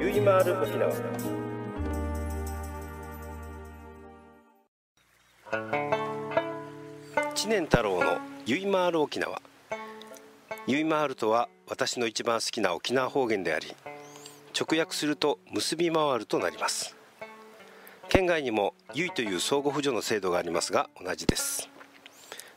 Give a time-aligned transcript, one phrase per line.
[0.00, 0.90] ゆいまーる沖縄。
[7.34, 9.42] 知念太郎のゆいまーる沖縄。
[10.66, 13.76] ゆいまーるとは私の一番好きな沖縄方言であり
[14.58, 16.96] 直訳すると結び回るとなります。
[18.08, 21.68] 県外にもゆいという相互扶助の制度がありますが同じです。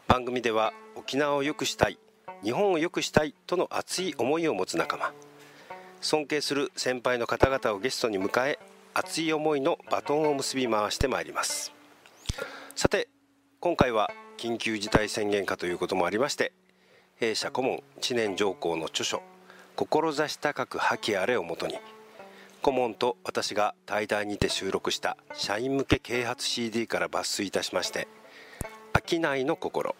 [0.08, 2.00] 番組では沖縄を良くしたい
[2.42, 5.12] 日本を良くしたいとの熱い思いを持つ仲間。
[6.04, 8.60] 尊敬する先輩の方々をゲストに迎え
[8.94, 11.72] 熱い思いのバトンを結び回してまいります。
[12.76, 13.08] さて
[13.62, 16.52] 今回は緊急事態宣言下ということもありまして
[17.16, 19.22] 弊社顧問知念上皇の著書
[19.78, 21.80] 「志高く覇気あれ」をもとに
[22.62, 28.10] 顧問と私が対談にて収録した社員向け啓発 CD から抜粋いたしまして
[29.10, 29.96] 「商いの心」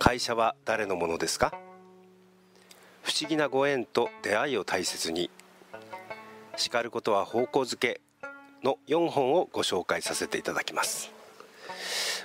[0.00, 1.52] 会社は誰のものですか？
[3.04, 5.30] 不思議なご縁と出会いを大切に。
[6.56, 8.00] 叱ることは方向づけ
[8.62, 11.12] の4本をご紹介させていただきます。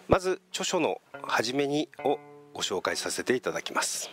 [0.08, 2.18] まず著書の初めにを
[2.54, 4.10] ご紹介させていただきます。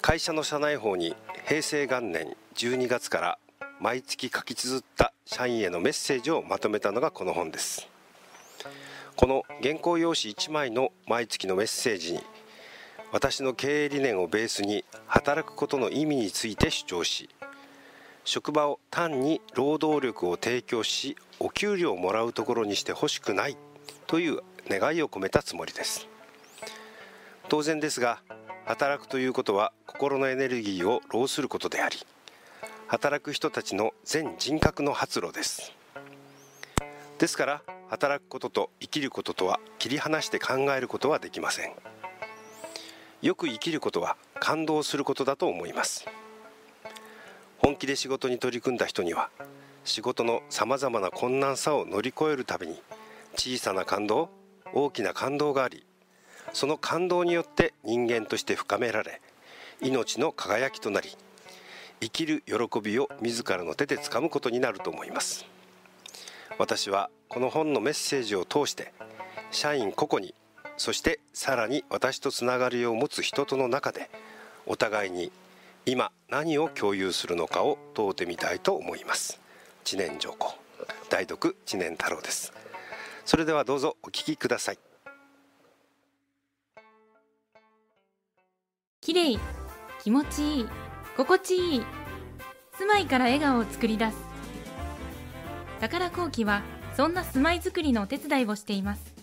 [0.00, 1.16] 会社の社内法に
[1.48, 3.38] 平成元年12月から
[3.80, 7.88] 毎月書き綴った社員へのメッセージをまとめたのがこの本です。
[9.16, 12.20] この原稿用紙1枚の毎月のメッセージに
[13.12, 17.28] 私の経営理念をベースに働くことの意味について主張し
[18.24, 23.56] 職場を単に労働力を提供しお給料をもらうところにしてほしくない
[24.06, 26.08] という願いを込めたつもりです。
[27.48, 28.20] 当然ですが
[28.64, 31.96] 働くということは心のエネルギーを浪することであり
[32.88, 35.72] 働く人たちの全人格の発露です。
[37.18, 41.72] ですから働くことと生きることとは切り離して考えることはできません。
[43.26, 46.06] よく生きることは感動することだと思います。
[47.58, 49.30] 本気で仕事に取り組んだ人には
[49.82, 52.80] 仕事のさまざまな困難さを乗り越えるたびに
[53.34, 54.28] 小さな感動
[54.72, 55.84] 大きな感動があり
[56.52, 59.20] その感動によって人間として深められ
[59.80, 61.10] 命の輝きとなり
[62.00, 65.46] 生きる喜びを自らの手でつかむことになると思います。
[66.58, 68.92] 私はこの本のメッセージを通して
[69.50, 70.32] 社員個々に
[70.76, 74.10] そしてさらに私とつながりを持つ人との中で
[74.66, 75.32] お互いに
[75.86, 79.40] 今何を共有するのかを問うてみたいと思います。
[79.84, 80.54] 知念上皇。
[81.08, 82.52] 代読知念太郎です。
[83.24, 84.78] それではどうぞお聞きください。
[89.00, 89.38] きれい
[90.02, 90.68] 気持ちいい
[91.16, 91.82] 心地いい
[92.76, 94.16] 住まいから笑顔を作り出す。
[95.80, 96.62] 宝工機は
[96.96, 99.15] そんな住まいづくりのお手伝いをしています。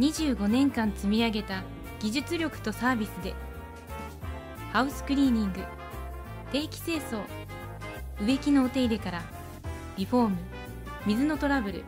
[0.00, 1.62] 25年間積み上げた
[2.00, 3.34] 技術力とサービスで
[4.72, 5.60] ハウスクリーニング
[6.50, 7.20] 定期清掃
[8.18, 9.22] 植木のお手入れから
[9.98, 10.38] リフォーム
[11.04, 11.84] 水のトラブル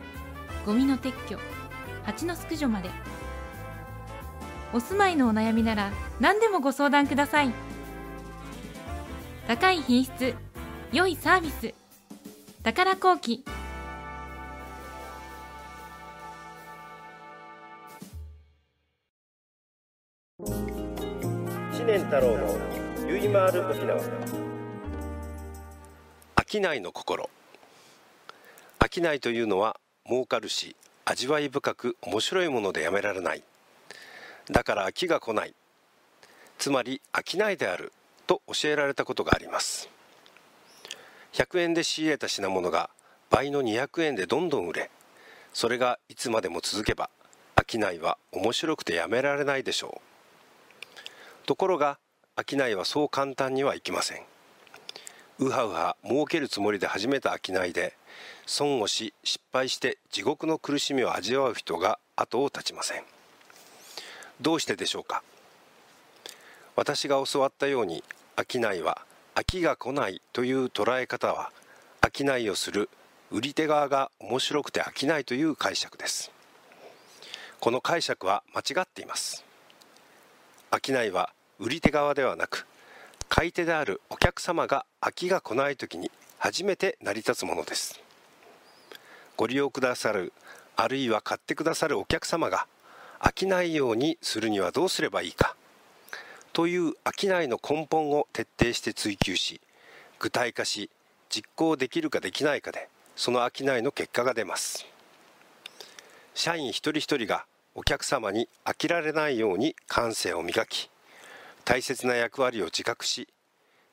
[0.63, 1.39] ゴミの撤去
[2.03, 2.89] 蜂の駆除まで。
[4.73, 7.51] お住まいのお悩みなら何でもご相談ください。
[9.47, 10.33] 高い品質
[10.91, 11.73] 良いサービス
[12.63, 13.45] 宝工機。
[22.13, 22.59] 太郎の
[23.07, 23.99] ゆいまる沖縄。
[26.47, 27.27] 商いの心。
[28.79, 30.75] 商いというのは儲かるし
[31.05, 33.41] 味わい深く面白いものでやめられない。
[34.51, 35.55] だから飽きが来ない。
[36.59, 37.91] つまり商いである
[38.27, 39.89] と教えられたことがあります。
[41.31, 42.91] 100円で仕入れた品物が
[43.31, 44.91] 倍の200円でどんどん売れ
[45.51, 47.09] それがいつまでも続けば
[47.67, 50.13] 商いは面白くてやめられないでしょう。
[51.45, 51.97] ところが
[52.35, 54.23] 商いはそう簡単にはいきません。
[55.37, 57.95] うはうは儲けるつもりで始めた商いで
[58.47, 63.03] 損をし失敗して地獄の苦しみを味わう人が後を絶ちません。
[64.41, 65.21] どうしてでしょうか？
[66.75, 68.03] 私が教わったように
[68.35, 69.05] 商いは
[69.35, 71.51] 飽きが来ないという捉え方は
[72.11, 72.89] 商いをする
[73.29, 76.31] 売り手側が面白くて飽きないという解釈です。
[77.59, 79.45] この解釈は間違っています。
[80.83, 81.29] 商いは
[81.59, 82.65] 売り手側ではなく
[83.29, 88.01] 買い手であるお客様が飽きが来ない時に初めて成り立つものです。
[89.37, 90.33] ご利用くださる
[90.75, 92.67] あるいは買ってくださるお客様が
[93.19, 95.55] 飽きないようにするにはどうすればいいか
[96.51, 99.61] という商いの根本を徹底して追求し
[100.19, 100.89] 具体化し
[101.29, 104.85] 実行できるかできないかでその商いの結果が出ます。
[106.35, 107.45] 社員一人一人が
[107.75, 110.89] お客様に飽きられないように感性を磨き
[111.65, 113.27] 大切な役割を自覚し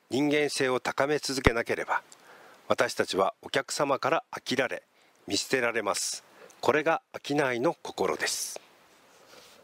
[0.09, 2.03] 人間性を高め続けなければ
[2.67, 4.83] 私たちはお客様から飽きられ
[5.27, 6.23] 見捨てられます。
[6.61, 8.59] これが商いの心です。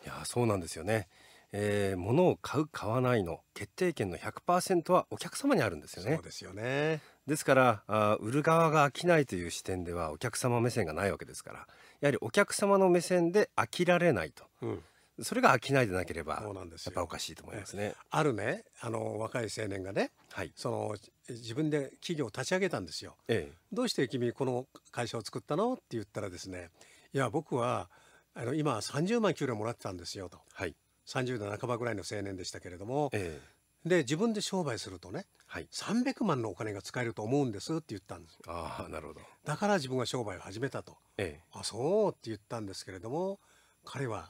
[0.05, 1.07] いやそうなんですよね、
[1.51, 6.15] えー、物を買う買わないの決定権の100%はお客様にあるんですよね。
[6.15, 7.01] そうですよね。
[7.27, 11.67] ですからあ売る側が飽きないという視点ではお客様目線がないわけですから
[11.99, 14.83] やはりお客様の目線で飽きられないと、うん、
[15.21, 17.95] それが飽きないでなければやっぱおかしいと思いますね。
[18.11, 20.95] あるねあの若い青年がね、はい、その
[21.29, 23.15] 自分で企業を立ち上げたんですよ。
[23.27, 25.73] ええ、どうして君この会社を作ったの？
[25.73, 26.69] って言ったらですね
[27.13, 27.89] いや僕は
[28.35, 30.75] あの今30万給料もらってたんですよと、はい、
[31.07, 33.41] 30代半ばぐらいの青年でしたけれども、え
[33.85, 39.21] え、で自分で商売するとね、はい、300万のお金が使えると思うんですって言ったんですああなるほど。
[39.45, 43.39] だから自分が商売を始めたと、ええ、あそうって言ったんですけれども
[43.83, 44.29] 彼は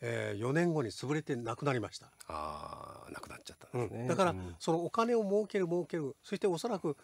[0.00, 2.06] えー、4年後に潰れてなくなりました。
[2.28, 6.16] ああなくなっちゃったんですね、うん、だから、そのお金を儲ける儲ける。
[6.22, 6.96] そしておそらく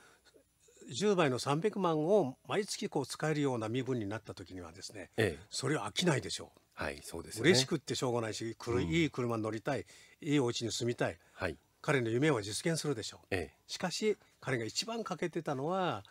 [0.90, 6.60] 10倍の300万を毎月こう使えるような身分になった時にはですね、ええ、それは飽きないでしょう。
[6.74, 9.86] はい、そうです、ね、嬉しくってしょうがないし、うん、いい車に乗りたい、
[10.20, 13.26] いいお家に住みたい、はい、彼の夢は実現するでしょう。
[13.30, 16.02] ええ、しかし彼が一番欠けてたのは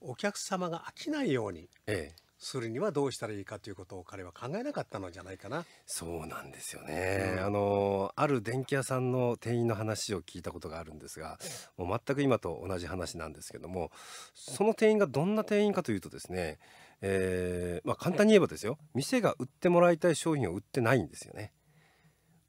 [0.00, 5.64] お客様が飽きないように、ええ、するにはどうしたらいいかということを彼は考えなかったのじゃないかな。
[5.86, 7.34] そうなんですよね。
[7.38, 11.38] うん、あのある電気屋さんの店員の話を聞いたことがあるんですが、
[11.76, 13.92] もう全く今と同じ話なんですけども、
[14.34, 16.58] その店員がどんな店員かというとですね、
[17.00, 21.52] えー、まあ簡単に言えばですよ、店が売ってもらいたい商品を売ってないんですよね。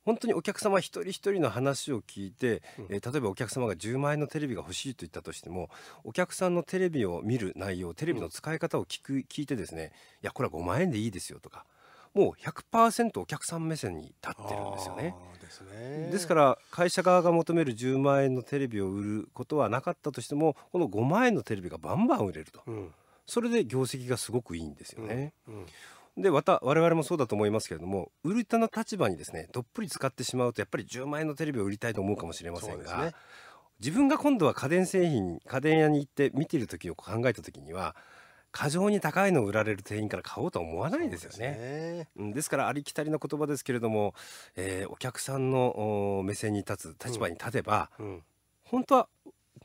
[0.06, 5.70] 本当にお客様一人一人の話を聞いて、えー、例えばお客様が10万円のテレビが欲しいと言ったとしても
[6.04, 9.92] お客さんのテレビを見る内容テレビの使い方を聞く聞いてですね
[10.22, 11.66] いやこれは5万円でいいですよとか
[12.14, 15.16] もう100%お客さん目線に立ってるんですよね。
[15.42, 16.10] ですね。
[16.12, 22.92] ですから会社側が求める10万円のテレビを売ることはなかったとしてもこの5万円のテレビがバンバン売れると、うん、
[23.26, 25.34] それで業績がすごくいいんですよね。
[25.48, 25.56] うん。
[25.56, 25.66] うん
[26.18, 33.14] でまた我々もそうだと思いますけれども売る人の立場にですねどっぷり使ってしまうとやっぱり10万円のテレビを売りたいと思うかもしれませんが、ね、
[33.80, 37.96] 自分が今度は家電製品家電屋に行って見てる時を考えた時には
[38.52, 41.38] 過剰に高いのを売られる店員から買おうとは思わないですよね。
[41.38, 42.34] ですね。
[42.34, 44.14] ですからありきたりな言葉ですけれども、
[44.56, 48.06] えー、お客さんの目線に立つ立場に立てば、うん。
[48.06, 48.24] うん、
[48.64, 49.08] 本当は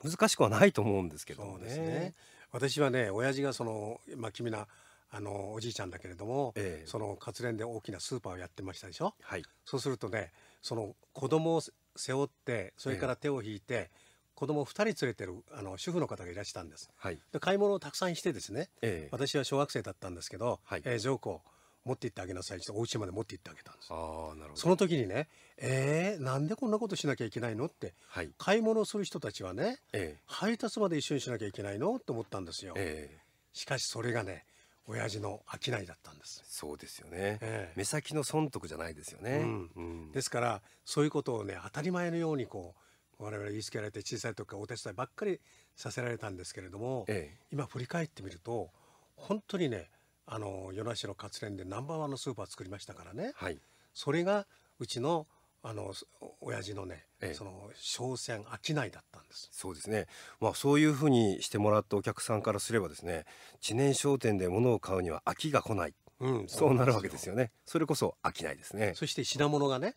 [0.03, 1.77] 難しくはないと思うんですけどもね。
[1.77, 2.15] ね。
[2.51, 4.67] 私はね親父がそのまあ君な
[5.11, 10.33] あのおじいちゃんだけれども、えー、その活連で大きなスーパーをやってましたでしょ、はい、そうするとね
[10.63, 11.63] その子供を
[11.97, 14.09] 背負ってそれから手を引いて、えー
[14.39, 21.43] 子供2人連れてるあの主婦の方がいらしたんです、はい、で買い物をたくさんしてですね、えー、私は小学生だったんですけど、はい、えー、上皇
[21.85, 23.97] 持って行ってあげなさいってお家まで持って行ってあげたんですあ
[24.37, 24.57] なるほど。
[24.57, 25.27] その時にね
[25.57, 31.97] えー、なんでこんなことしなきゃいけないのって、はい、買い物する人たちはね、えー、配達まで一緒にしなきゃいけないの？
[31.97, 34.45] って思ったんですよ、えー、しかしそれがね
[34.89, 36.43] 親父の商いだったんです。
[36.47, 39.71] そうですよね、ええ、目先の損得じゃないですよね、うん。
[39.77, 42.75] うん、ですからそういうことをね当たり前のようにこ
[43.21, 45.41] う我々言いつけられて小さい時からお手伝いばっかり
[45.77, 48.71] させられたんですけれども、え、今振り返ってみると
[49.15, 49.91] 本当にね
[50.27, 53.59] あの与那市の活連でナンバーワンのスーパー作りましたからね、はい、
[53.93, 54.47] それが
[54.79, 55.27] うちの
[55.69, 55.93] あの
[56.41, 60.07] 親父のね、ええ、その商船商いだったんですそうですね。
[60.41, 63.27] まあそういうふうにしてもらったお客さんからすればですね
[63.61, 67.51] 知念商店で物を買うには飽きが来ない、うん、そうなるわけですよね。
[67.67, 68.95] それこそ飽きないですね。
[68.95, 69.97] そして品物がね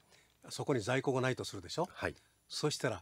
[0.50, 1.88] そこに在庫がないとするでしょ？
[1.90, 2.16] はい。
[2.50, 3.02] そしたら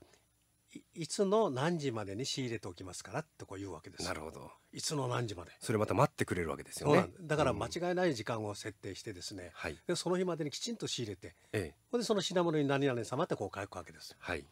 [0.94, 4.52] いつの何時までに仕入れておきますからってこう言うわけですなるほど。
[4.72, 5.52] いつの何時まで。
[5.60, 7.08] それまた待ってくれるわけですよね。
[7.22, 14.46] だから間違いない時間を設定してですね、うん、でその日までにきちんと仕入れて、ええ、でその品物に何々様ってこう書くわけですはい。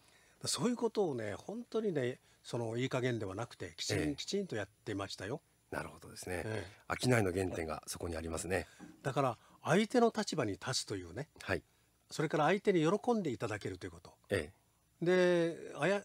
[0.46, 5.42] そういうことをね本当にねそのいい加減ではなくてきちん、ええ、きちんとやってましたよ。
[5.72, 8.68] なるほどですね、ええ、商いの原点がそこにありますね。
[9.04, 11.62] だから相手の立場に立つというね、はい、
[12.10, 14.57] それから相手に喜んでいただけるということ、ええ、
[15.01, 15.56] で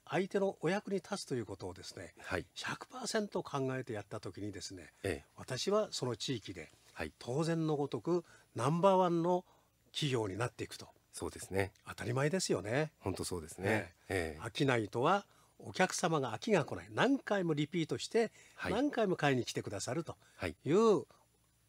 [0.06, 9.44] 相手のお役に立つということをですね、はい、100%考えてやった時にですね、ええ、私はその地域で、はい、当然のごとくナンバーワンの
[9.92, 10.88] 企業になっていくと。
[11.12, 11.72] そうですね。
[11.86, 12.90] 当たり前ですよね。
[12.98, 15.26] 本当そうですね、ええ、商いとは
[15.58, 16.88] お客様が飽きが来ない。
[16.90, 18.32] 何回もリピートして
[18.68, 20.16] 何回も買いに来てくださると。
[20.42, 20.70] い。
[20.70, 21.04] う、はい、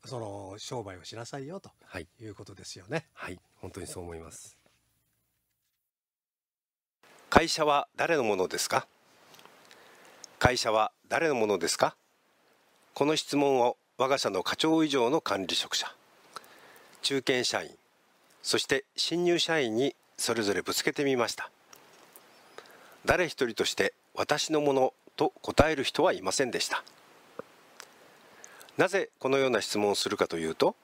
[0.06, 1.72] その商売をしなさいよと
[2.20, 3.06] いうことですよね。
[3.14, 4.58] はい、本当にそう思います
[7.36, 8.86] 会社は誰のものですか？
[10.38, 11.96] 会社は誰のものですか？
[12.94, 15.92] この質問を我が社の課長以上の管理職者
[17.02, 17.72] 中堅社員
[18.44, 21.50] そして新入社員にそれぞれぶつけてみました。
[23.04, 26.84] 誰一人として私のものと答える人はいませんでした。
[28.78, 30.76] なぜこのような質問をするかというと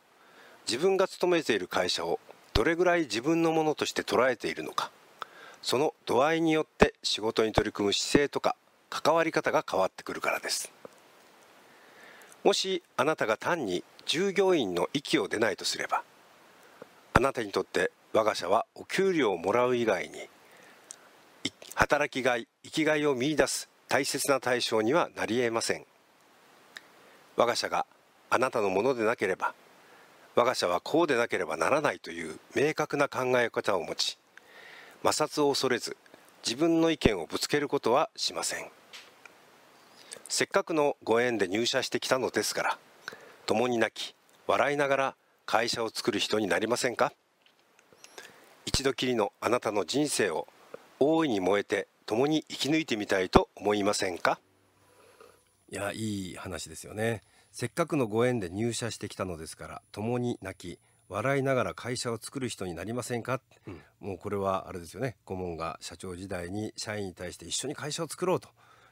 [0.67, 2.19] 自分が勤めている会社を
[2.55, 4.89] どれぐらい自分のものとして捉えているのか。
[5.61, 8.55] その度合いによって仕事に取り組む姿勢とか
[8.89, 10.71] 関わり方が変わってくるからです。
[12.43, 16.03] もしあなたが単に従業員の息を出ないとすれば
[17.13, 20.29] あなたにとって我が社はお給料をもらう以外に
[21.75, 25.85] 働きがい生きがいを見いだす大切な対象にはなりえません。
[27.35, 27.85] 我が社が
[28.29, 29.53] あなたのものでなければ
[30.35, 34.17] 我が社はこうでなければならないという明確な考え方を持ち
[35.03, 35.97] 摩擦を恐れず
[36.45, 38.69] 自分の意見をぶつけることはしません。
[40.27, 42.77] せっかくのご縁で入社してきたのですから
[43.45, 44.15] 共に泣き
[44.45, 45.15] 笑いながら
[45.45, 47.11] 会社を作る人になりませんか？
[48.65, 50.47] 一度きりのあなたの人生を
[50.99, 54.39] 大いに燃えて共に生き抜いてみたいと思いませんか？
[55.71, 57.21] いやいい話ですよね。
[57.51, 60.79] せっかくのご縁で入社してきたのですから共に泣き
[61.09, 65.17] 笑いながら会社を作る人になりませんか、うん、もうこれはあれですよね。
[65.25, 68.49] 顧問が社長時代に社員に対して一緒に会社を作ろうと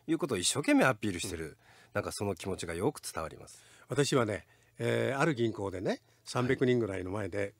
[0.07, 1.55] いうことを一生懸命アピールしてる、うん、
[1.93, 3.63] なんかその気持ちがよく伝わります。
[3.87, 4.45] 私はね、
[4.79, 7.53] えー、ある銀行でね300人ぐらいの前で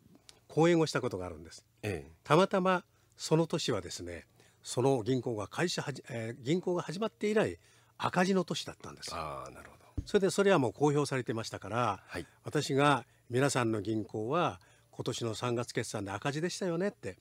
[0.48, 2.84] 講演をしたことがあるんです、はい、たまたま
[3.16, 4.26] その年はですね
[4.64, 7.58] その銀行が会社はじ、えー、銀行が始まって以来
[7.98, 9.12] 赤字の年だったんです。
[9.14, 9.77] あなるほど
[10.08, 14.62] それでそれはもう公表されてましたから、はい、私が皆さんの銀行は
[14.92, 17.18] 今年の3月決算で赤字でしたよねって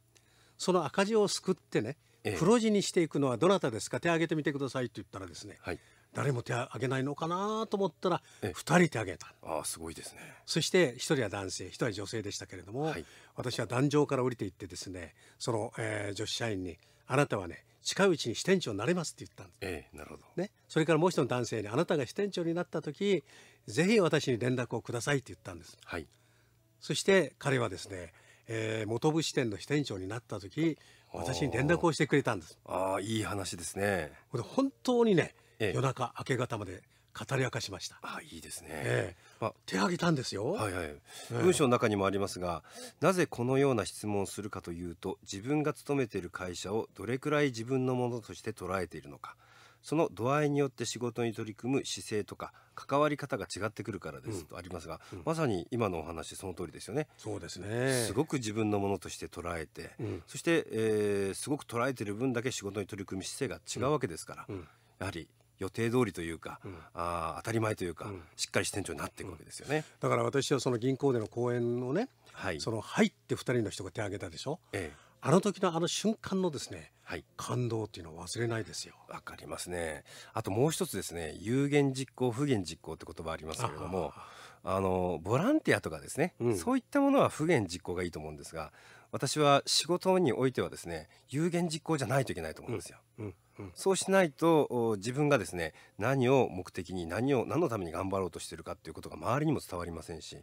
[0.57, 1.97] その赤字を救ってね
[2.38, 3.99] 黒字にしていくのはどなたですか？
[3.99, 5.81] 手挙げてみてくださいって言ったらですね、はい、
[6.14, 9.35] 誰も手挙げないのかなと思ったら2人手挙げた。
[9.43, 10.21] あすごいですね。
[10.45, 16.78] そして1人は男性1人は女性でしたけれども、はい、私は壇上から降りていってですねその、えー、女子社員に
[17.09, 20.23] 「あなたはね近いうちに支店長になれます」って言ったんです、ええ、なるほど。
[20.37, 23.25] ね、それからもう一人の男性に「あなたが支店長になった時
[23.66, 25.78] ぜひ私に連絡をください」って言ったんです。
[25.85, 26.07] はい、
[26.81, 28.12] そして彼はですね
[28.49, 30.78] えー、元部支店の支店長になった時
[31.12, 32.59] 私に連絡をしてくれたんです。
[32.64, 34.12] ああいい話ですね。
[34.31, 36.83] これ本当にね、ええ、夜中明け方まで
[37.16, 37.99] 語り明かしました。
[38.02, 39.23] あいいですね、ええ。
[39.40, 40.52] まあ、手挙げたんですよ。
[40.52, 40.94] はいはい、
[41.30, 42.62] 文章の中にもありますが
[43.00, 49.37] なぜこのような質問をするかというと自分が勤めている会社をどれくらい自分のものとして捉えているのか。
[49.82, 57.06] その度合いによって仕事に取り組む姿勢とか関わり方が違ってくるからですとありますが、うん、まさに今のお話その通りですよね。
[57.18, 57.92] そうですね。
[58.04, 64.46] すごく自分のものとして捉えて、うん、そして、えー、すごく捉えている分だけ仕事に取り組む姿勢が違うわけですから、
[64.99, 78.94] やはり予定通りというか、うん、あ当たり前というか、うん、しっかり支店長になっていくわけですよね、だから私はその銀行での講演をね、はい、その入って2人の人が手を挙げたでしょ、ええ、あの時のあの瞬間のですね、はい、感動っていうのは忘れないですよ。
[79.08, 80.04] わかりますね。
[80.32, 84.12] あともう一つですね、有言実行、不言実行って言葉ありますけれども、
[84.62, 88.72] あのボランティアとかですね、うん、そういったものは不言実行がいいと思うんですが、
[89.16, 92.99] 私は仕事においてはですね、有言実行じゃないといけないと思うんですよ。
[93.18, 100.37] うんうん、そうしないと自分がですね何を目的に何を何のために頑張ろうとしているかということが周りにも伝わりませんし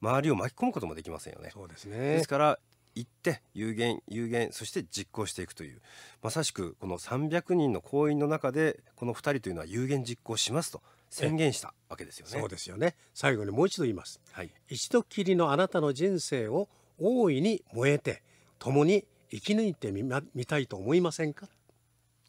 [0.00, 1.50] 周りを巻き込むこともできませんよね。
[1.52, 2.60] そうですねですから
[2.94, 5.82] 言って有言有言そして実行していくという
[6.22, 12.38] まさしくこの300人の行員の中でこの2人というのは有言実行しますと宣言したわけですよね。
[12.38, 16.68] そうですよね最後にもう一度言います、はい、一度きりのあなたの人生を
[17.00, 18.22] 大いに燃えて
[18.58, 20.04] 共に生き抜いてみ
[20.34, 21.48] みたいと思いませんか？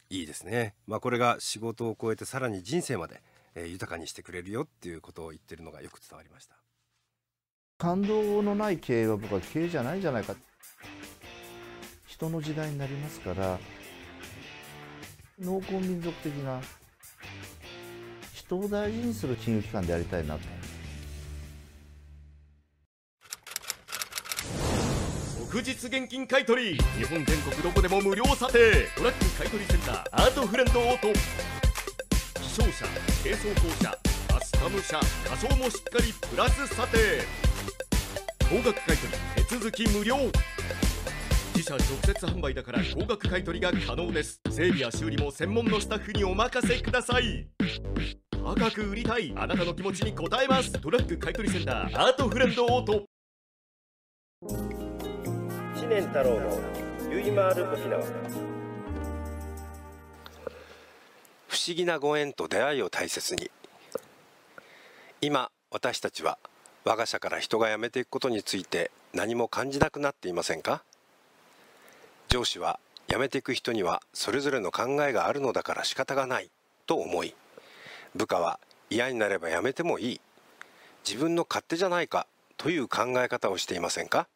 [0.10, 3.22] いいですね、まあ、これが仕事を超えてさらに人生まで、
[3.56, 6.56] えー、豊かにしてくれるよっていうことを言ってるのがよく伝わりました。
[7.78, 10.36] 感動のない経営は僕は経営じゃないんじゃないか。
[12.06, 13.58] 人の時代になりますから
[15.40, 16.62] 農耕民族的な
[18.34, 20.42] 人を大事にする金融機関でありたいなと
[25.52, 28.88] 即日現金買取日本全国どこでも無料査定。
[28.96, 30.04] トラック買取センター。
[30.14, 31.08] アートフレンドオート。
[32.40, 32.86] 気象車
[33.22, 33.90] 清掃工車
[34.30, 36.14] カスタム車仮装もしっかり。
[36.14, 36.98] プラス査定。
[38.50, 39.14] 高額買取
[39.46, 40.16] 手続き無料。
[41.54, 44.40] 自社直接販売だから高額買取が可能です。
[44.50, 47.46] 整備や修理も専門のスタッフにお任せください。
[48.32, 49.34] 高く売りたい。
[49.36, 50.72] あなたの気持ちに応えます。
[50.72, 52.02] トラック買取センター。
[52.02, 53.04] アートフレンドオート。
[55.92, 56.58] 知念太郎の
[57.12, 58.02] ゆいまーる沖縄。
[61.50, 63.52] 不思議なご縁と出会いを大切に。
[65.20, 66.38] 今私たちは
[66.86, 70.82] 我が社から人が辞めていくことについて何も感じなくなっていませんか？
[72.30, 72.80] 上司は
[73.10, 76.50] 辞めていく人にはそれぞれの考えがあるのだから仕方がない
[76.88, 77.36] と思い
[78.16, 80.22] 部下は嫌になれば辞めてもいい。
[81.06, 84.30] 自分の勝手じゃないかという考え方をしていませんか？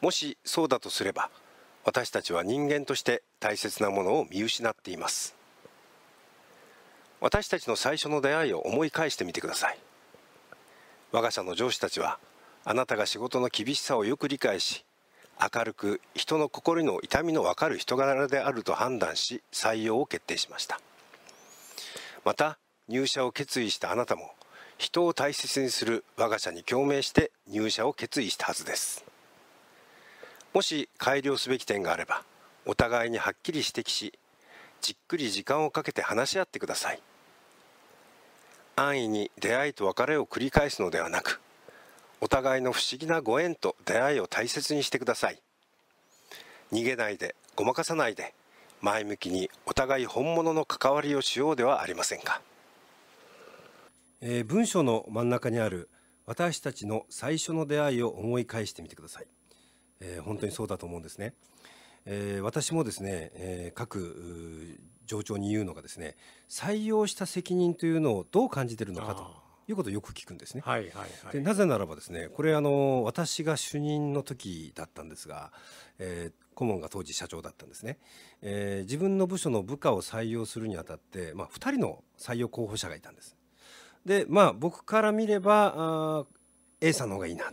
[0.00, 1.30] もしそうだとすれば
[1.84, 5.34] 私たちは人間として大切なものを見失っています。
[7.20, 9.78] 私たちの最初の出会いを思い返してみてください。
[11.10, 12.18] 我が社の上司たちは
[12.64, 14.84] あなたが仕事の厳しさをよく理解し
[15.40, 20.80] 明るく人の心の痛みの分かる人柄であると判断し採用を決定しました。
[22.24, 24.32] また入社を決意したあなたも
[24.76, 29.07] 人を大切にする我が社に共鳴して入社を決意したはずです。
[30.58, 32.24] もし改良すべき点があれば
[32.66, 34.18] お互いにはっきり指摘し
[34.80, 37.00] じっくり時間をかけて話し合ってください。
[38.74, 41.40] 安易に出会いと別れを繰り返すのではなく
[42.20, 45.40] お互いの不思議なご縁と出会いを大切にしてください。
[46.72, 48.34] 逃げないでごまかさないで
[48.80, 52.42] 前向きにお互い本物の関わりをしようではありませんか、
[54.20, 55.88] えー、文章の真ん中にある
[56.26, 59.28] 私たちの最初の出会いを思い返してみてください、
[60.00, 61.34] えー、本当にそうだと思うんですね、
[62.04, 64.78] えー、私もですね、え各
[65.08, 66.16] 上長に言うのがですね
[66.48, 70.62] 採用した責任というのをどう感じているのかということをよく聞くんですね。
[70.64, 70.90] はいはい
[71.24, 75.52] はい、でなぜならばですねこれあの私が主任の時だったんですが、
[75.98, 77.98] えー、顧問が当時社長だったんですね、
[78.40, 83.36] えー、自分の部署の部下を採用するにあたって、まあ、2人の採用候補者がいたんです。
[84.04, 86.26] でまあ僕から見ればあ
[86.80, 87.50] A さんの方がいいな。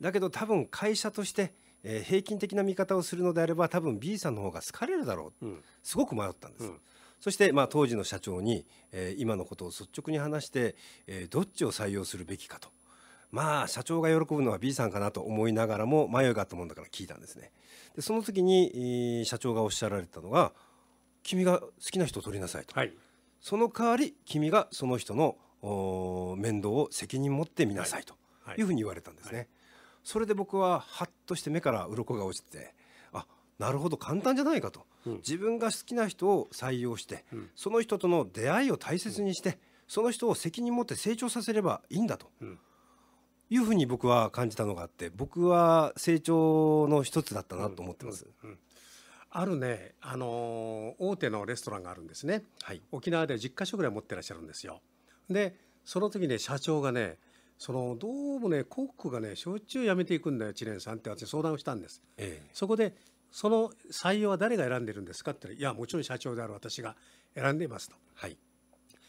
[0.00, 6.64] だけど多分会社としてえー、平均的な見方をするのであれば多分 B さんの方が好かれるだろう、うん、すごく迷ったんです。
[6.64, 6.80] うん、
[7.20, 12.68] そして、まあ、当時の社長に、えー、今のことを率直に話して、えー、どっちを採用するべきかと。
[13.30, 17.50] まあ社長が喜ぶのは B さんかなと思いながらも迷いがあったもんだから聞いたんですね。
[17.96, 20.52] でその時に、社長がおっしゃられたのが
[21.24, 22.94] 「君が好きな人を取りなさいと」はい、
[23.40, 25.38] その代わり君がその人の
[26.36, 28.16] 面倒を責任持ってみなさいと
[28.58, 29.38] いうふうに言われたんですね。
[29.38, 29.48] はい
[30.02, 32.74] それで僕はハッとして目から鱗が落ちて
[33.12, 33.26] あ
[33.58, 39.56] なるほど簡単じゃないかと、うん、自分が好きな人を採用して、うん、その人との出会いを大切にして、うん、
[39.88, 42.26] その人を責任持って成長させればいいんだと、
[43.50, 48.26] いうふうに僕は感じたのがあって僕は成長の一つだったなと思ってます。
[49.34, 54.82] あるね、あのー、大手のレストランがあるんですね、はい、沖縄で10か所ぐらい持ってらっしゃるんですよ。
[55.30, 57.16] でその時ね社長がね
[57.58, 62.94] そのどうもねコックがねしょっちゅう辞めていくんだよ知念さんって私相談をしたんです、ええ、そこで
[63.30, 66.96] その採用は誰が選んでるんですかって言ったらいやもちろん社長である私が
[67.34, 68.36] 選んでいますと、はい、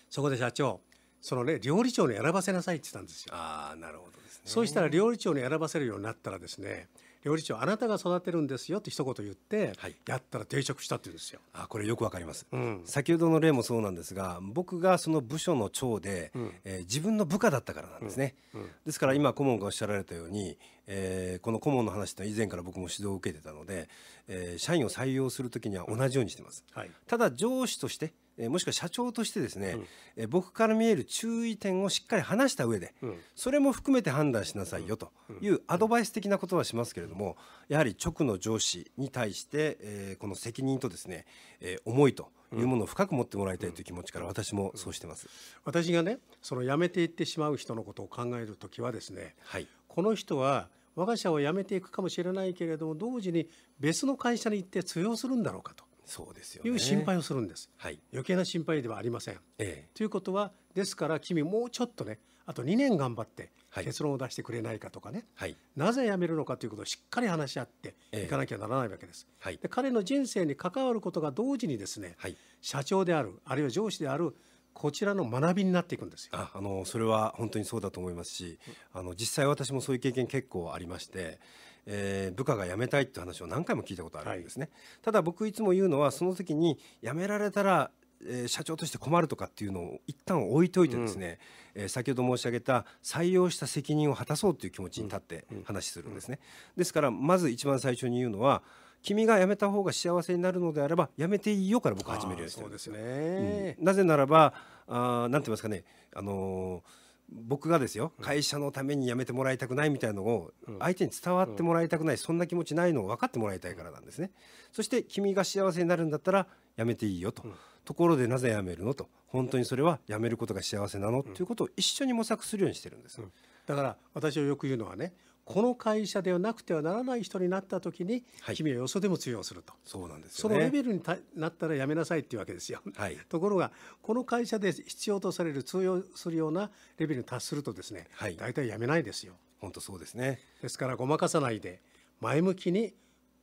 [0.10, 0.82] そこで社長
[1.21, 3.34] そのね料理長に選ばせなさいって言ったんですよ。
[3.34, 4.41] ああなるほどですね。
[4.45, 6.89] そうしたら料理長に選ばせるようになったらですね
[7.23, 11.39] 料理長あなたが育てるんですよって一言言って、はい、やったら定着したって言うんですよ。
[11.53, 20.57] あこれよくわかります、うん、先ほどの例もそうなんですが僕がその部署の長で、うん、えー、自分の部下だったからなんですね、うん、ですから今顧問がおっしゃられたように、
[20.88, 23.88] えー、この顧問の話って以前から僕も指導を受けてたので、
[24.27, 37.38] えー、社員を採用する時には同じようにしてます、はい、ただ上司としてえもしくは社長としてですね、うん、え僕から見える注意点をしっかり話した上で、うん、それも含めて判断しなさいよというアドバイス的なことはしますけれども
[37.69, 41.26] やはり直の上司に対して、えー、この責任とですね、
[41.62, 45.28] えー、思いというものを深く持ってもらいたいという気持ちから私もそうしてます、
[45.65, 55.86] 私がねその辞めていってしまう人のことを考える時はですね、はい、この人は我が社を辞めていくかもしれないけれども同時に別の会社に行って通用するんだろうかと。
[56.05, 69.27] そうですよ、ね、いう心配をするんです、はい、余計な心配ではありません、ええ、ということはですから君もうちょっとねあと2年頑張って結論を出してくれないかとかね、はい、なぜ辞めるのかということをしっかり話し合っていかなきゃならないわけです。
[69.39, 74.35] はい、で彼の人生に関わることが同時にですね、はい、社長であるあるいは上司である
[74.73, 76.31] こちらの学びになっていくんですよ。
[76.33, 78.59] ああのそれは本当にそうだと思いますし、
[78.91, 81.39] あの実際私もそういう経験結構ありまして、
[81.86, 87.91] えー、部下が辞めたいって話を何回も聞いたことあるんですね、はい、ただ僕いつも言うのはその時に辞められたら
[88.26, 91.39] えー、社長として困るとかっていうのを一旦置いといてですね、
[91.76, 96.39] うん、えー、先ほど申し上げた採用した責任を果たそうという気持ちに立って話するんですね。
[96.78, 98.63] ですからまず一番最初に言うのは
[99.02, 102.93] 君が辞めた方が幸せになるのであれば辞めていいよから僕は始めるようにしてるんですよ。
[102.93, 103.76] ね。
[103.78, 104.54] うん、なぜならば
[104.88, 105.84] あなんて言いますかね
[106.15, 107.02] あのー
[107.34, 114.32] 僕がですよ会社のために辞めてもらいたくないみたいのを相手に伝わってもらいたくないそんな気持ちないのを分かってもらいたいからなんですね。
[114.72, 117.43] そして君が幸せになるんだったら辞めていいよと、
[117.86, 119.10] ところでなぜ辞めるのと。
[119.28, 123.19] 本当にそれは辞めることが幸せなのということを一緒に模索するようにしてるんです、
[123.65, 125.13] だから私はよく言うのはね
[125.45, 129.73] この会社ではなくてはならない人になった時に、はい、君はよそでも通用すると。
[129.84, 131.01] そうなんです、ね、そのレベルに
[131.36, 139.34] なったらやめなさいっていうわけですよ、はい、 ところがこの会社で必要とされる通用するようなレベルに達するとですね、はい、大体やめないですよ。
[139.60, 140.39] 本当そうですね。
[140.62, 141.82] ですからごまかさないで
[142.19, 142.93] 前向きに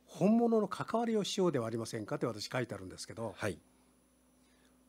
[0.05, 3.57] 本物の関わりをしようではありませんかって私書いてあるんですけど、はい、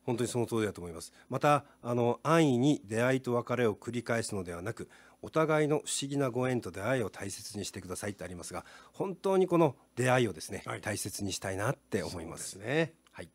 [0.03, 1.13] 本当にその通りだと思います。
[1.29, 4.89] またあの安易に出会いと別れを繰り返すのではなく
[5.23, 12.55] お互いの不思議なご縁と出会いを大切にしてくださいってありますが本当にこの出会いをですね、はい、大切にしたいなって思います。
[12.55, 12.93] ね。
[13.13, 13.29] はい。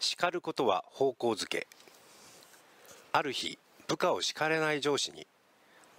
[0.00, 1.68] 叱ることは方向づけ。
[3.12, 5.26] ある日部下を叱れない上司に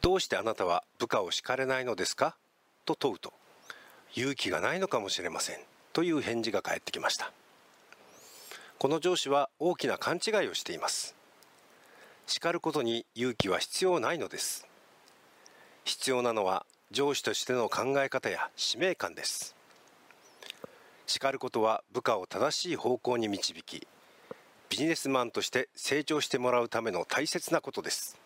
[0.01, 2.35] どうしてあなたは部下を叱れないのですか？
[2.85, 3.33] と問うと
[4.15, 5.59] 勇気がないのかもしれません
[5.93, 7.31] という返事が返ってきました。
[8.79, 11.15] この上司は大きな勘違いをしています
[12.31, 14.65] 叱ることに勇気は必要ないのです。
[15.83, 19.53] 必要なのは上司としての考え方や使命感です。
[21.07, 23.85] 叱ることは部下を正しい方向に導き
[24.69, 28.17] ビジネスマンとして成長してもらうための大切なことです。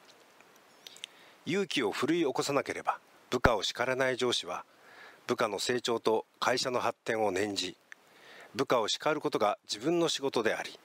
[1.48, 3.00] 勇気を奮い起こさなければ
[3.32, 4.65] 部下を叱らない上司は
[5.26, 7.76] 部下の成長と会社の発展を念じ
[8.54, 10.80] 部下を叱ることが自分の仕事であり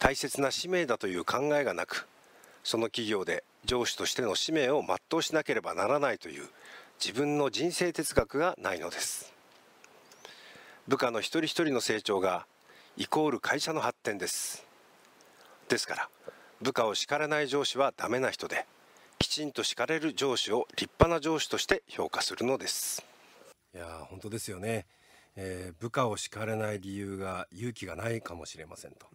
[0.00, 2.08] 大切な使命だという考えがなく
[2.66, 6.48] その企業で上司としての使命を全うしなければならないという
[7.00, 9.32] 自分の人生哲学がないのです。
[10.88, 12.44] 部下の一人一人の成長が
[12.96, 14.66] イコール会社の発展です。
[15.68, 16.08] ですから
[16.60, 18.66] 部下を叱らない上司はダメな人で
[19.20, 23.06] きちんと叱れる上司を立派な上司として評価するのです。
[23.76, 24.86] いや本当ですよね。
[25.36, 29.06] えー、部下を叱れない理由が勇気がないかもしれませんと。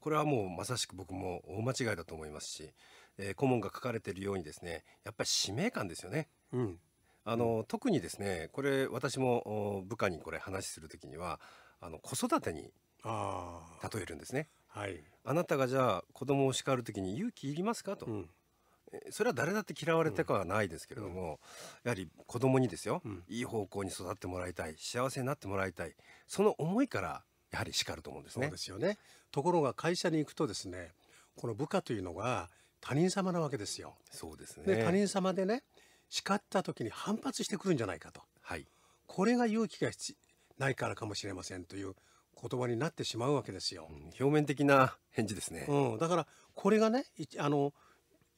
[0.00, 2.70] これはもうまさしく僕も大間違いだと思いますし、
[3.18, 6.28] えー、顧問が書かれているようにですねやっぱり使命感ですよね。
[6.52, 6.78] うん。
[7.24, 11.38] あの、うん、特にですねこれ私も部下にこれ話する時には
[11.80, 14.48] あの子育てに例えるんですね。
[14.68, 18.30] はい、あなたがじゃあ子供を叱る時に勇気いりますかと、うん、
[19.10, 21.40] それは誰だって嫌われてかはないですけれども、
[21.82, 25.94] やはり子供にですよ、いい方向に育ってもらいたい幸せになってもらいたい
[26.28, 28.46] その思いからやはり叱ると思うんですね。
[28.46, 28.96] そうですよね。
[29.32, 30.92] ところが会社に行くとですね
[31.36, 32.48] この部下というのが
[32.80, 33.96] 他人様なわけですよ。
[34.10, 35.62] そうですねで他人様でね
[36.08, 38.66] 叱った時に反発してくるんじゃないかと、はい、
[39.06, 39.90] これが勇気が
[40.58, 41.94] ないからかもしれませんという
[42.40, 43.86] 言葉になってしまうわけですよ。
[43.90, 47.04] うん、表面的な返事ですね、うん、だからこれがね
[47.38, 47.72] あの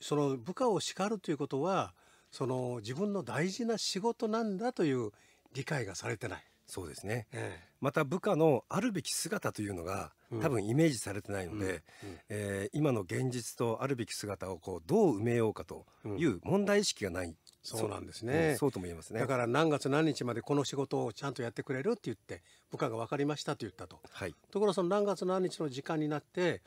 [0.00, 1.94] その部下を叱るということは
[2.30, 5.10] その自分の大事な仕事なんだという
[5.54, 6.44] 理解がされてない。
[6.72, 11.66] そうですね、ええ、また部下のあるべき姿というのが、多分イメージされてないので、
[12.02, 12.08] うん。
[12.08, 15.84] うん、えー、今の現実とあるべき姿をこうどう埋めようかと
[16.16, 19.20] いう問題意識がない、うん、そうなんですね、そうとも言えますね。
[19.20, 26.62] だから何月何日までこの仕事をちゃんとやってくれるって言って部下が分かりましたと言ったと、はい、ところその何月何日の時間になって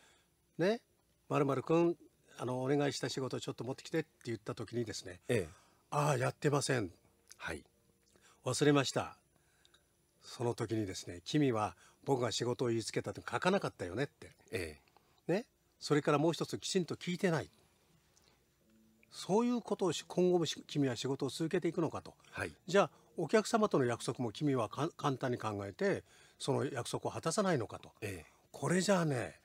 [0.60, 0.82] ね
[1.30, 1.98] まるまる君
[2.38, 5.50] あのお願いした仕事をちょっと持ってきてって言った時にですね、ええ、
[5.90, 6.92] ああやってません。
[7.38, 7.64] はい。
[8.46, 9.18] 忘れました
[10.26, 14.78] その時にですね君は僕が仕事を言いつけたと書かなかったよねって、え
[15.28, 15.46] え、ね。
[15.80, 17.50] それからもう一つきちんと聞いてない。
[19.12, 26.04] そういうことを今後も君は仕事を続けていくのかと、はい、じゃあお客様との約束も君は簡単に考えて
[26.38, 29.40] その約束を果たさないのかと、ええ、これじゃあね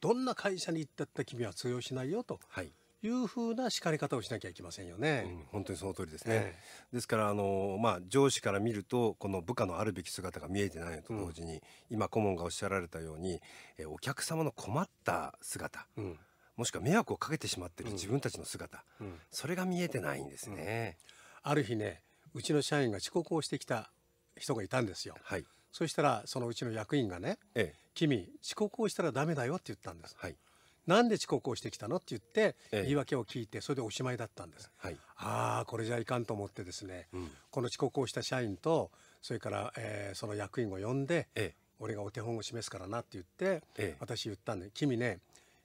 [0.00, 2.40] どんな会社に行ったって君は通用しないよと。
[2.48, 5.24] はいいうふうな叱り方をしなきゃいけませんよね。
[5.26, 6.34] うん、本当にその通りですね。
[6.34, 11.60] えー、ですからあのまあ上司から見るとこの部下のあるべき姿が見えてないのと同時に、うん、
[11.90, 13.40] 今顧問がおっしゃられたように、
[13.78, 16.18] えお客様の困った姿、うん、
[16.56, 18.84] もしくは迷惑をかけてしまっている自分たちの姿、
[19.30, 20.98] それが見えてないんですね。
[21.42, 22.02] ある日ね
[22.34, 23.90] うちの社員が遅刻をしてきた
[24.36, 25.14] 人がいたんですよ。
[25.22, 25.44] はい。
[25.72, 30.16] そしたらそのうちの役員がね、ええ、君遅刻をしたらダメだよって言ったんです。
[30.18, 30.36] はい。
[30.86, 34.70] なんで遅刻をしてきたのって言って言い訳を聞いてそれでおしまいだったんです。
[34.78, 38.90] はい、ああこれじゃいかんと思ってですね、うん、この遅刻をした社員と
[39.22, 45.18] それから、えー、その役員を呼んで、ええ、俺がお手本を示すからなって言って、ええ、私言ったんで君ね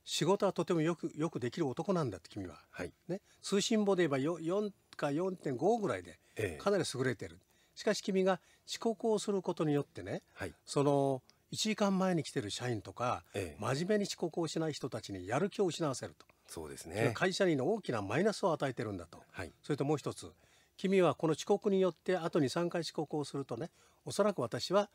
[0.03, 6.19] 仕事はとてもよくよくできる男なんだって君は、はい、ね、通信簿で言えば 4, か4.5ぐらいで
[6.59, 7.39] かなり優れてる、
[7.73, 11.21] しかし君が遅刻をすることによってね、はい、その
[11.55, 16.25] 1時間前に来てる社員とか、ええ、真面目に遅刻をしない人たちにやる気を失わせると。
[16.47, 17.11] そうですね。
[17.15, 20.31] 会社にの大きなマイナスを与えてるんだと、はい、それともう一つ
[20.77, 23.71] 君はこの遅刻によって後に3回遅刻をするとね
[24.05, 24.89] おそらく私は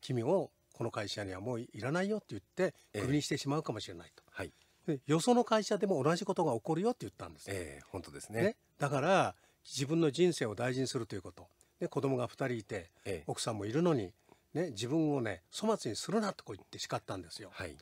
[0.00, 4.50] 君をこの会社にはもういらないよって言ってクビにしてしまうかもしれないと、え
[4.88, 11.46] え、はい、よその会社でも同じことが起こるよって言ったんです、ええ、本当ですね、ね、だから自分の人生を大事にするということ、
[11.80, 14.12] で子供が2人いて、ええ、奥さんもいるのに、
[14.54, 17.76] ね、自分をね粗末にするなとこう言って叱ったんですよ、はい、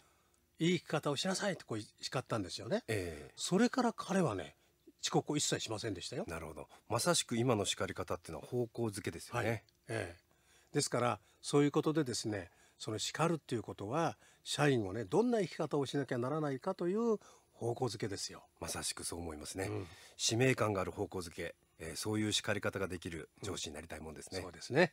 [0.58, 4.56] いい生き方をしなさいとこう叱ったんですよね、ええ、それから彼はね
[5.02, 6.24] 遅刻を一切しませんでしたよ。
[6.28, 6.68] なるほど。
[6.88, 10.16] まさしく今の叱り方っていうのは方向づけですよね、はい、ええ、
[10.72, 17.18] ですからそういうことでですねその叱るっていうことは社員をねどんな生き方をしなきゃならないかという
[17.52, 18.44] 方向づけですよ。
[18.60, 24.92] まさしくそう思いますね、うん、使命感がある方向づけ、えー、そういう叱り方ができる上司になりたいもんですね、うん、そうですね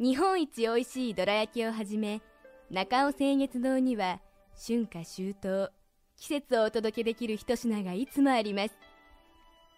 [0.00, 2.22] 日本一おいしいどら焼きをはじめ
[2.70, 4.20] 中尾清月堂には
[4.66, 5.70] 春夏秋冬
[6.16, 8.70] 季節をお届けできる一品がいつもあります。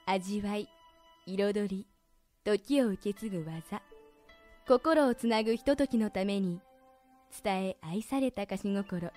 [0.06, 0.68] 味わい
[1.26, 1.86] 彩り
[2.44, 3.82] 時を受け継ぐ技
[4.68, 6.60] 心をつなぐひとときのために
[7.42, 9.10] 伝え愛された菓子心。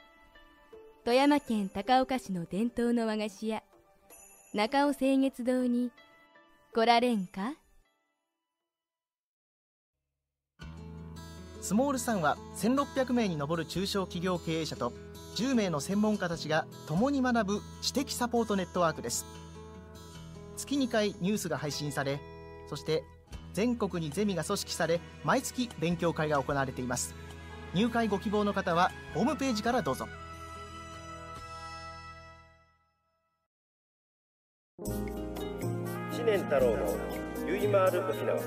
[1.06, 3.64] 富山県高岡市の伝統の和菓子屋
[4.54, 5.92] 中尾清月堂に
[6.74, 7.54] 来られんか？
[11.68, 14.94] スモールさんは1600名に上る中小企業経営者と
[15.36, 19.26] 10名の専門家たちが共に学ぶ知的サポートネットワークです。
[20.56, 22.22] 月2回ニュースが配信され
[22.70, 23.04] そして
[23.52, 27.14] 全国にゼミが組織され毎月勉強会が行われています。
[27.74, 30.08] 入会ご希望の方はホームページからどうぞ。
[36.16, 36.96] 知念太郎の
[37.46, 38.40] ゆいまーる沖縄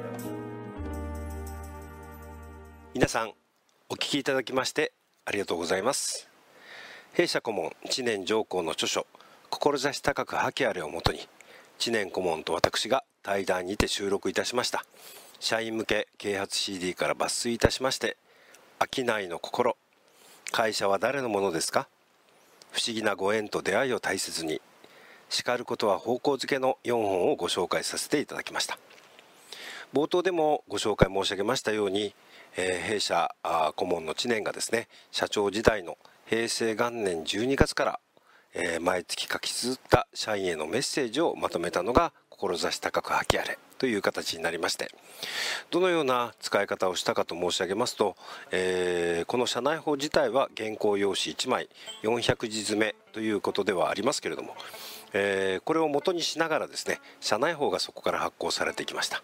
[3.00, 3.32] 皆さん
[3.88, 4.92] お聞きいただきまして
[5.24, 6.28] ありがとうございます。
[7.14, 9.06] 弊社顧問知念上皇の著書
[9.50, 11.26] 志高く覇気あれをもとに
[11.78, 14.84] 知念顧問と私が対談にて収録いたしました。
[15.38, 18.18] 社員向け啓発 CD から抜粋いたしまして
[18.78, 19.78] 商いの心
[20.52, 21.88] 会社は誰のものですか
[22.70, 24.60] 不思議なご縁と出会いを大切に
[25.30, 28.78] 叱ることは方向づけの4本をご紹介させていただきました。
[29.94, 32.14] 冒頭でもご紹介申し上げましたように
[32.56, 33.34] えー、弊社
[33.76, 38.00] 顧問の知念がですね社長時代の平成元年12月から、
[38.54, 44.90] えー、毎月書き綴った社員へのメッセージをまとめたのが志高く吐き荒れという形になりまして
[45.70, 48.14] どのような使い方をしたかと申し上げますと、
[48.50, 51.68] えー、この社内法自体は原稿用紙1枚
[52.02, 54.54] 400字詰めということではありますけれども
[55.12, 59.22] えー、これを元にしながらですね社内法がそこから発行されてきました、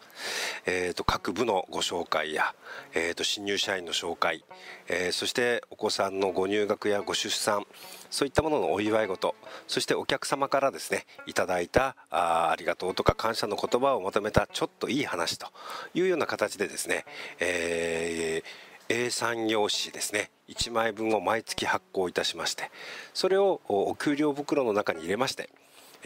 [0.66, 2.55] えーと、各部のご紹介や、
[2.94, 4.44] えーと、新入社員の紹介、
[4.88, 7.66] えー、そしてお子さんのご入学やご出産
[8.11, 9.35] そういったもののお祝い事
[9.66, 15.46] そしてお客様からですねいただいたあありがとうとか感謝の言葉をまとめたちょっといい話と
[15.94, 17.05] いうような形でですね、
[17.40, 22.70] えー A3 用紙ですね1枚分を毎月発行いたしまして
[23.14, 25.51] それをお給料袋の中に入れまして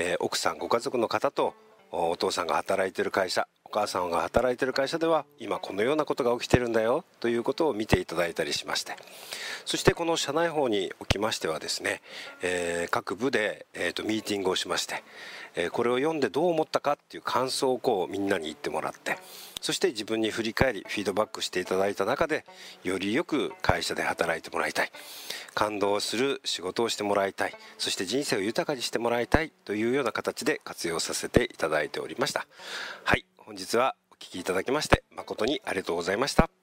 [0.03, 1.53] えー、奥さんご家族の方と
[1.93, 8.97] お父さんが働いてる会社お母さんが働いてる会社では今このようなことが起きてるんだよということを見ていただいたりしまして。
[9.67, 12.01] そしてこの社内法におきましてはですね、
[12.43, 15.05] えー、各部で、えーと、ミーティングをしまして、
[15.55, 19.19] えー、これを読んでどう思ったかっていう感想をこうみんなに言ってもらって
[19.61, 22.45] そして自分に振り返りフィードバックしていただいた中で
[22.85, 24.93] よりよく会社で働いてもらいたい。
[25.55, 27.55] 感動する仕事をしてもらいたい。
[27.79, 29.53] そして人生を豊かにしてもらいたい。
[29.65, 32.47] というような形で活用させていただいておりました。
[33.05, 36.60] はい本日はお聴きいただきまして誠にありがとうございました。